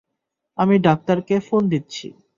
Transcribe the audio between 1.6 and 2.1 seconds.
দিচ্ছি!